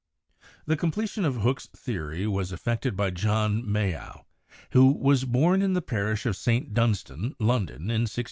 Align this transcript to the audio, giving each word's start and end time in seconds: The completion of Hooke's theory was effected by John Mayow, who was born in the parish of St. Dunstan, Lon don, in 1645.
The 0.65 0.75
completion 0.75 1.25
of 1.25 1.35
Hooke's 1.35 1.67
theory 1.67 2.25
was 2.25 2.51
effected 2.51 2.95
by 2.97 3.11
John 3.11 3.61
Mayow, 3.63 4.25
who 4.71 4.91
was 4.93 5.25
born 5.25 5.61
in 5.61 5.73
the 5.73 5.81
parish 5.83 6.25
of 6.25 6.35
St. 6.35 6.73
Dunstan, 6.73 7.35
Lon 7.39 7.65
don, 7.67 7.75
in 7.77 8.01
1645. 8.09 8.19